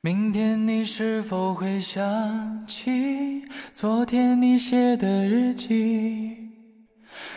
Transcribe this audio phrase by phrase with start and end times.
[0.00, 3.42] 明天你是否会想起
[3.74, 6.36] 昨天你写的日记？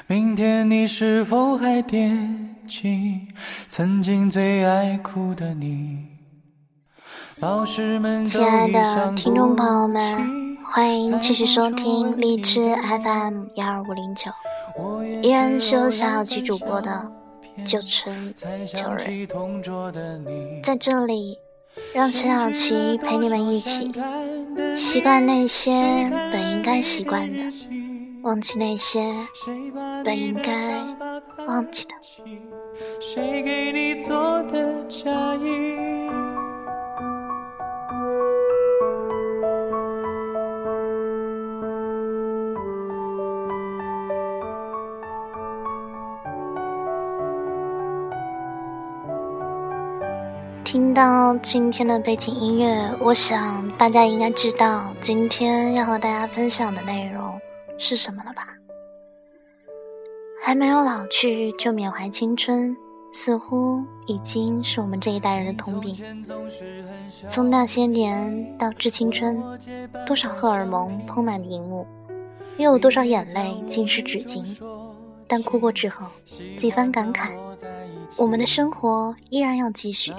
[0.05, 3.27] 明天你是否还惦记
[3.67, 6.05] 曾经最爱哭的你？
[7.37, 14.29] 老师们亲爱的听众朋友们，欢迎继续收听荔枝 FM 幺二五零九，
[15.23, 17.11] 依然是由小小琪主播的
[17.65, 18.47] 九成九
[18.93, 19.17] 人，
[20.61, 21.39] 在这里。
[21.93, 23.91] 让陈小琪陪你们一起
[24.75, 25.71] 习惯那些
[26.31, 27.43] 本应该习惯的，
[28.23, 29.13] 忘记那些
[30.03, 30.53] 本应该
[31.45, 31.95] 忘记的。
[32.99, 35.90] 谁给你做的嫁衣？
[50.71, 57.37] 听到今天的背景音乐，我想大家应该知道今天要和大家分享的内容
[57.77, 58.47] 是什么了吧？
[60.41, 62.73] 还没有老去就缅怀青春，
[63.11, 65.93] 似乎已经是我们这一代人的通病。
[67.27, 69.43] 从那些年到致青春，
[70.07, 71.85] 多少荷尔蒙铺满屏幕，
[72.55, 74.41] 又有多少眼泪浸湿纸巾？
[75.27, 76.07] 但哭过之后，
[76.57, 77.31] 几番感慨。
[78.17, 80.13] 我们的生活依然要继续，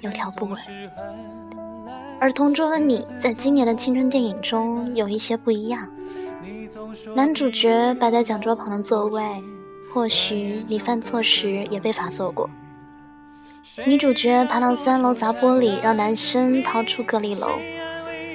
[0.00, 0.56] 有条不紊。
[2.20, 5.88] 而同桌的你，在今年的青春电影中有一些不一样。
[7.14, 9.22] 男主角摆在讲桌旁的座位，
[9.92, 12.48] 或许你犯错时也被罚坐过。
[13.86, 17.48] 女主角爬到三楼砸玻璃，让男生逃出隔离楼，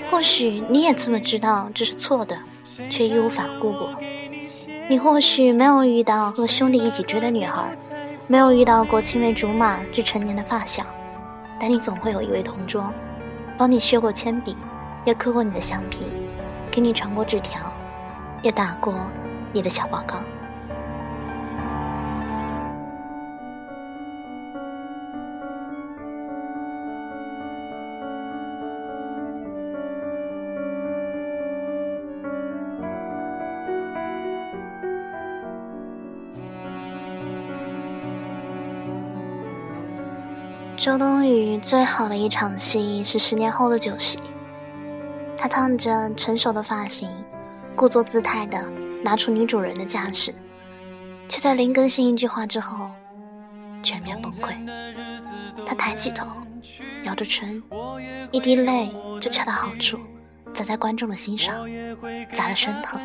[0.09, 2.37] 或许你也这么知道这是错的，
[2.89, 3.89] 却义无反顾过。
[4.89, 7.77] 你或许没有遇到和兄弟一起追的女孩。
[8.31, 10.85] 没有遇到过青梅竹马至成年的发小，
[11.59, 12.87] 但你总会有一位同桌，
[13.57, 14.55] 帮你削过铅笔，
[15.03, 16.13] 也刻过你的橡皮，
[16.69, 17.59] 给你传过纸条，
[18.43, 18.93] 也打过
[19.51, 20.17] 你的小报告。
[40.79, 44.17] 周冬雨最好的一场戏是十年后的酒席，
[45.37, 47.09] 她烫着成熟的发型，
[47.75, 48.57] 故作姿态的
[49.03, 50.33] 拿出女主人的架势，
[51.27, 52.89] 却在林更新一句话之后
[53.83, 54.55] 全面崩溃。
[55.65, 56.25] 她抬起头，
[57.03, 57.61] 咬着唇，
[58.31, 58.89] 一滴泪
[59.19, 59.99] 就恰到好处
[60.53, 61.55] 砸在观众的心上，
[62.31, 62.97] 砸得生疼。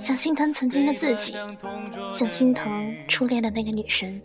[0.00, 1.36] 像心疼曾经的自己，
[2.12, 4.20] 像心疼初恋的那个女生，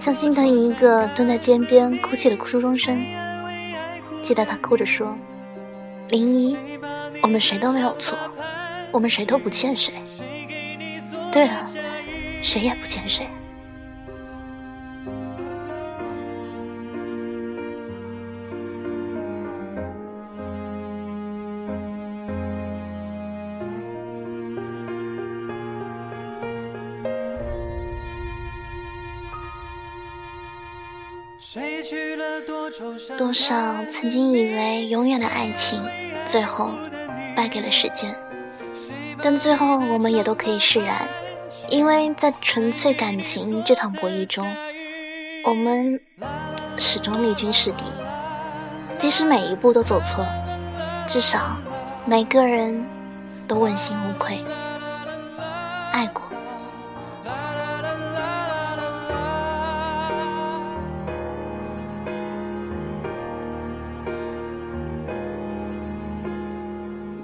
[0.00, 3.04] 像心疼一个蹲在街边哭泣的初中生。
[4.22, 5.14] 记得他哭着说
[6.08, 6.56] ：“林一，
[7.22, 8.16] 我们谁都没有错，
[8.90, 9.92] 我们谁都不欠谁。
[11.30, 11.70] 对啊，
[12.40, 13.28] 谁也不欠谁。”
[33.18, 35.82] 多少曾经以为永远的爱情，
[36.24, 36.70] 最后
[37.34, 38.14] 败给了时间。
[39.20, 41.08] 但最后我们也都可以释然，
[41.68, 44.46] 因为在纯粹感情这场博弈中，
[45.44, 46.00] 我们
[46.78, 47.84] 始终力均势敌。
[48.96, 50.24] 即使每一步都走错，
[51.08, 51.56] 至少
[52.04, 52.86] 每个人
[53.48, 54.38] 都问心无愧，
[55.90, 56.29] 爱过。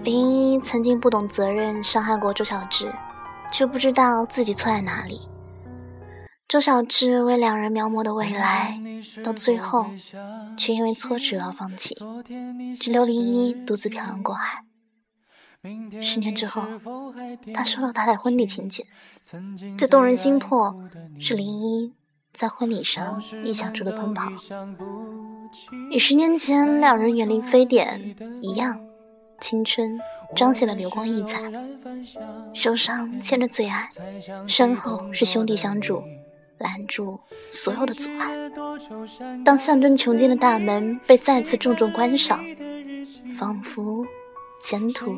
[0.07, 2.95] 林一曾经不懂责任，伤害过周小栀，
[3.51, 5.21] 却不知道自己错在哪里。
[6.47, 8.79] 周小栀为两人描摹的未来，
[9.25, 9.85] 到最后
[10.57, 11.97] 却因为挫折而放弃，
[12.79, 14.63] 只留林一独自漂洋过海。
[16.01, 16.63] 十年之后，
[17.53, 18.87] 他收到他的婚礼请柬，
[19.77, 20.73] 最动人心魄
[21.19, 21.93] 是林一
[22.33, 24.31] 在婚礼上臆想出的奔跑，
[25.91, 28.86] 与十年前两人远离非典一样。
[29.41, 29.99] 青春
[30.35, 31.41] 彰显了流光溢彩，
[32.55, 33.89] 手上牵着最爱，
[34.47, 36.03] 身后是兄弟相助，
[36.59, 38.35] 拦住所有的阻碍。
[39.45, 42.45] 当象征穷尽的大门被再次重重关上，
[43.39, 44.05] 仿佛
[44.61, 45.17] 前途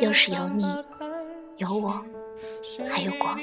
[0.00, 0.64] 又是有你，
[1.58, 2.02] 有我，
[2.88, 3.38] 还有光。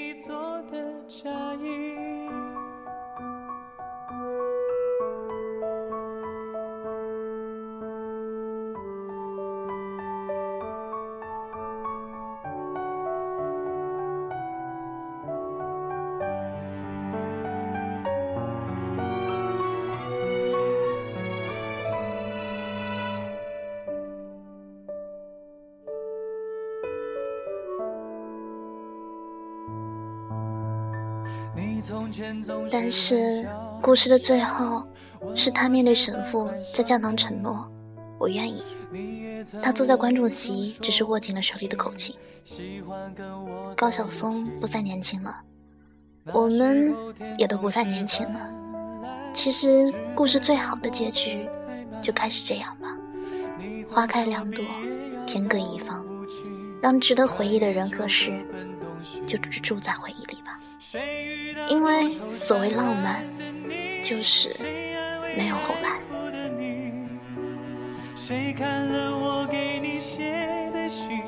[32.71, 33.47] 但是
[33.81, 34.83] 故事的最后，
[35.35, 37.69] 是他面对神父在教堂承诺
[38.19, 38.63] ：“我愿意。”
[39.61, 42.15] 他坐在观众席，只是握紧了手里的口琴。
[43.75, 45.41] 高晓松不再年轻了，
[46.33, 46.93] 我们
[47.37, 48.49] 也都不再年轻了。
[49.33, 51.49] 其实故事最好的结局，
[52.01, 52.87] 就开始这样吧：
[53.87, 54.63] 花开两朵，
[55.25, 56.05] 天各一方，
[56.81, 58.45] 让值得回忆的人和事，
[59.25, 60.40] 就只住在回忆里。
[61.69, 63.23] 因为所谓浪漫，
[64.03, 64.49] 就是
[65.37, 65.99] 没有后来。
[68.15, 71.21] 谁看了我给你写的信？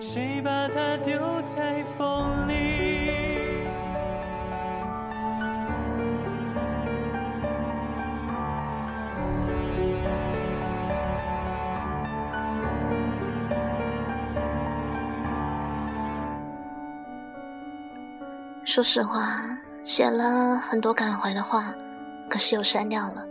[0.00, 2.15] 谁把它丢在风
[18.76, 19.40] 说实话，
[19.84, 21.74] 写了很多感怀的话，
[22.28, 23.24] 可是又删掉了，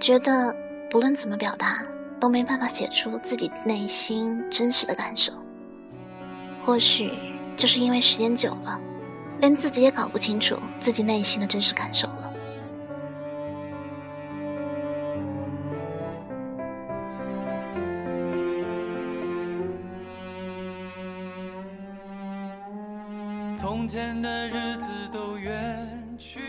[0.00, 0.52] 觉得
[0.90, 1.84] 不论怎么表达。
[2.18, 5.32] 都没办法写出自己内心真实的感受，
[6.64, 7.12] 或许
[7.56, 8.76] 就是因为时间久了，
[9.38, 12.25] 连自己也搞不清楚自己内心的真实感受了。
[23.58, 25.88] 从前的日子都远
[26.18, 26.40] 去。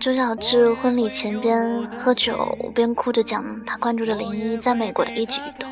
[0.00, 5.70] 周小智婚礼前边喝酒边哭着讲他关注着林一在美国的一举一动，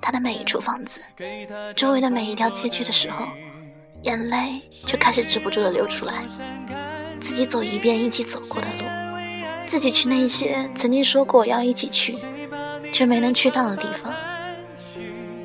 [0.00, 1.00] 他的每一处房子，
[1.76, 3.24] 周围的每一条街区的时候，
[4.02, 6.24] 眼泪就开始止不住的流出来。
[7.20, 8.84] 自己走一遍一起走过的路，
[9.66, 12.16] 自己去那些曾经说过要一起去，
[12.92, 14.12] 却没能去到的地方，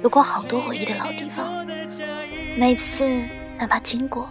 [0.02, 1.66] 有过好多回忆的老地方。
[2.58, 3.06] 每次
[3.58, 4.30] 哪怕经过，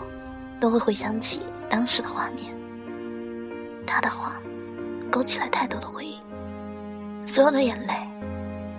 [0.60, 2.54] 都会回想起当时的画面。
[3.86, 4.40] 他的话，
[5.10, 6.18] 勾起来太多的回忆，
[7.26, 7.94] 所有的眼泪，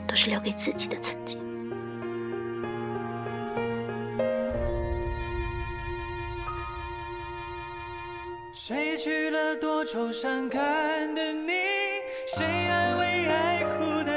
[0.08, 1.40] 都是留给自己的曾经。
[8.52, 11.52] 谁去了多愁善感的你？
[12.36, 14.15] 谁安慰爱哭的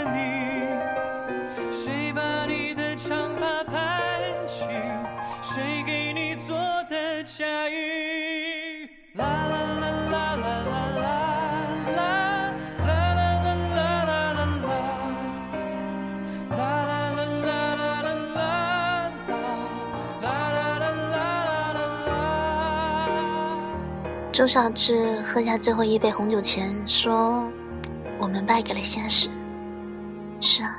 [24.38, 27.44] 周小智喝下最后一杯红酒前说
[28.22, 29.28] ：“我们败给了现实。”
[30.40, 30.78] 是啊，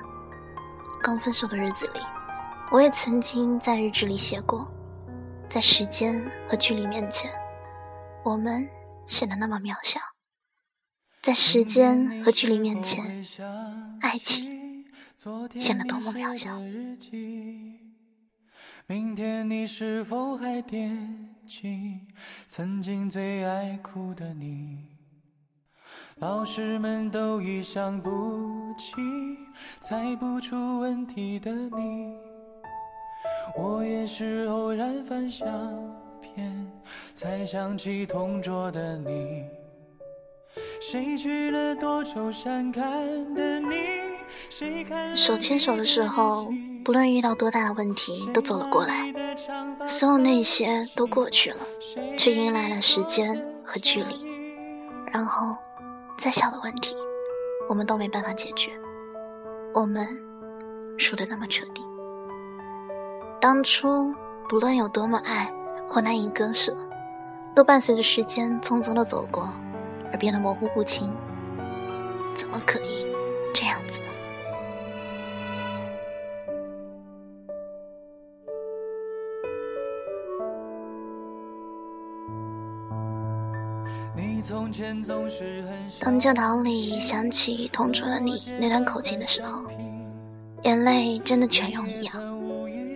[1.04, 2.00] 刚分手的日子里，
[2.72, 4.66] 我也曾经在日志里写过，
[5.50, 7.30] 在时间和距离面前，
[8.24, 8.66] 我们
[9.06, 10.00] 显得那么渺小。
[11.22, 13.04] 在时间和距离面前，
[14.00, 14.86] 爱情
[15.60, 16.58] 显得多么渺小。
[18.88, 22.02] 明天你是否还惦记
[22.48, 24.86] 曾经最爱哭的你？
[26.18, 28.94] 老师们都已想不起
[29.82, 32.14] 猜不出问题的你。
[33.58, 35.50] 我也是偶然翻相
[36.22, 36.72] 片
[37.16, 39.44] 才想起同桌的你。
[40.80, 42.84] 谁去了多愁善感
[43.34, 43.76] 的你？
[45.16, 46.54] 手牵手的时候。
[46.86, 49.12] 不论遇到多大的问题，都走了过来。
[49.90, 51.58] 所有那些都过去了，
[52.16, 54.24] 却迎来了时间和距离。
[55.12, 55.58] 然后，
[56.16, 56.96] 再小的问题，
[57.68, 58.70] 我们都没办法解决。
[59.74, 60.08] 我们
[61.00, 61.82] 输得那么彻底。
[63.42, 64.14] 当初
[64.48, 65.52] 不论有多么爱
[65.90, 66.78] 或难以割舍，
[67.56, 69.50] 都伴随着时间匆匆的走过，
[70.12, 71.12] 而变得模糊不清。
[72.36, 73.08] 怎么可以
[73.56, 74.08] 这样子呢？
[86.00, 89.64] 当教堂里响起同桌的你那段口琴的时候，
[90.64, 92.14] 眼泪真的泉涌一样，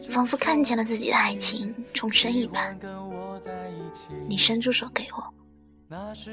[0.10, 2.77] 仿佛看见了自己的爱情重生一般。
[4.27, 5.24] 你伸出手给我，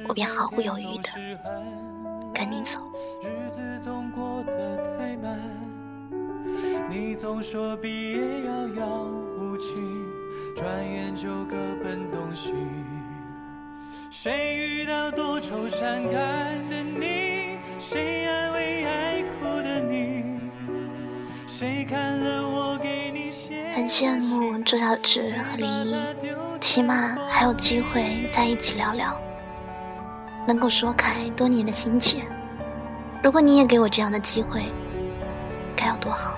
[0.09, 1.11] 我便毫不犹豫的
[2.33, 2.81] 跟你走。
[6.89, 9.07] 你总说毕业遥遥
[9.39, 9.75] 无期，
[10.57, 12.53] 转眼就各奔东西。
[14.11, 17.61] 谁遇到多愁善感的你？
[17.79, 20.25] 谁安慰爱哭的你？
[21.47, 23.71] 谁看了我给你写？
[23.73, 25.97] 很羡慕周小栀和林一，
[26.61, 29.17] 起码还有机会在一起聊聊。
[30.45, 32.25] 能够说开多年的心结。
[33.23, 34.65] 如果你也给我这样的机会，
[35.77, 36.35] 该有多好！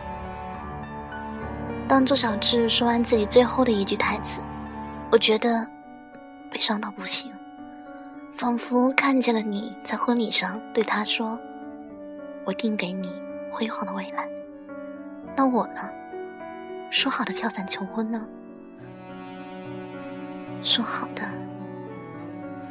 [1.88, 4.42] 当周小智说完自己最后的一句台词，
[5.10, 5.66] 我觉得
[6.50, 7.32] 悲伤到不行，
[8.34, 11.38] 仿佛看见了你在婚礼上对他说
[12.44, 14.28] ：“我定给你辉煌的未来。”
[15.36, 15.88] 那我呢？
[16.90, 18.26] 说好的跳伞求婚呢？
[20.62, 21.22] 说好的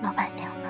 [0.01, 0.69] 老板娘呢？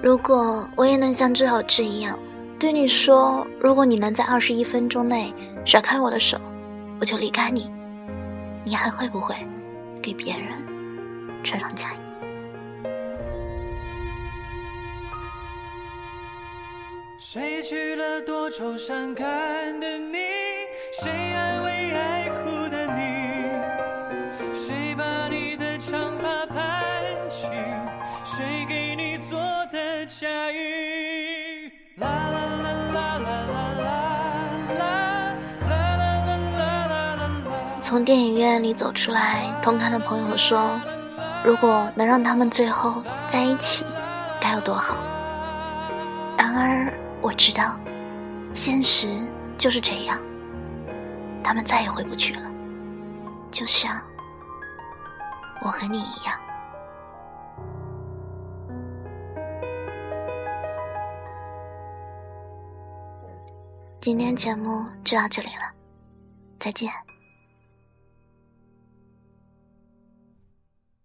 [0.00, 2.16] 如果我也能像周小智一样，
[2.56, 6.38] 对你说，如果你能在二十一分钟内甩开我的手，
[7.00, 7.68] 我就离开你，
[8.64, 9.34] 你还会不会
[10.00, 10.52] 给别人
[11.42, 11.98] 穿上嫁衣？
[17.18, 20.16] 谁娶了多愁善感的你？
[20.92, 23.27] 谁安慰爱哭的你？
[37.98, 40.70] 从电影院里走出来，同看的朋友说
[41.44, 43.84] ：“如果能让他们最后在一起，
[44.40, 44.96] 该有多好。”
[46.38, 46.94] 然而。
[47.20, 47.76] 我知道，
[48.54, 49.08] 现实
[49.56, 50.16] 就是这样。
[51.42, 52.48] 他们再也回不去了，
[53.50, 54.00] 就像
[55.60, 56.40] 我和你一样。
[64.00, 65.72] 今天节目就到这里了，
[66.60, 66.88] 再见。